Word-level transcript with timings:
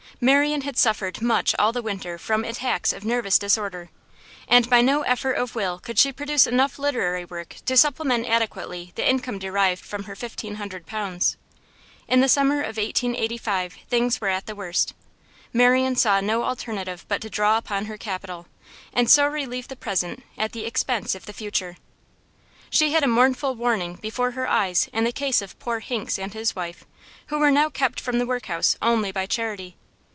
Marian 0.23 0.61
had 0.61 0.77
suffered 0.77 1.19
much 1.19 1.55
all 1.57 1.71
the 1.71 1.81
winter 1.81 2.19
from 2.19 2.43
attacks 2.43 2.93
of 2.93 3.03
nervous 3.03 3.39
disorder, 3.39 3.89
and 4.47 4.69
by 4.69 4.79
no 4.79 5.01
effort 5.01 5.31
of 5.31 5.55
will 5.55 5.79
could 5.79 5.97
she 5.97 6.11
produce 6.11 6.45
enough 6.45 6.77
literary 6.77 7.25
work 7.25 7.55
to 7.65 7.75
supplement 7.75 8.27
adequately 8.27 8.91
the 8.93 9.09
income 9.09 9.39
derived 9.39 9.83
from 9.83 10.03
her 10.03 10.15
fifteen 10.15 10.55
hundred 10.55 10.85
pounds. 10.85 11.37
In 12.07 12.21
the 12.21 12.29
summer 12.29 12.59
of 12.59 12.77
1885 12.77 13.75
things 13.89 14.21
were 14.21 14.27
at 14.27 14.45
the 14.45 14.53
worst; 14.53 14.93
Marian 15.53 15.95
saw 15.95 16.21
no 16.21 16.43
alternative 16.43 17.03
but 17.07 17.19
to 17.23 17.29
draw 17.31 17.57
upon 17.57 17.85
her 17.85 17.97
capital, 17.97 18.45
and 18.93 19.09
so 19.09 19.25
relieve 19.25 19.69
the 19.69 19.75
present 19.75 20.21
at 20.37 20.51
the 20.51 20.67
expense 20.67 21.15
of 21.15 21.25
the 21.25 21.33
future. 21.33 21.77
She 22.69 22.91
had 22.91 23.03
a 23.03 23.07
mournful 23.07 23.55
warning 23.55 23.95
before 23.95 24.31
her 24.31 24.47
eyes 24.47 24.87
in 24.93 25.03
the 25.03 25.11
case 25.11 25.41
of 25.41 25.57
poor 25.57 25.79
Hinks 25.79 26.19
and 26.19 26.31
his 26.31 26.55
wife, 26.55 26.85
who 27.27 27.39
were 27.39 27.49
now 27.49 27.69
kept 27.71 27.99
from 27.99 28.19
the 28.19 28.27
workhouse 28.27 28.77
only 28.83 29.11
by 29.11 29.25
charity. 29.25 29.77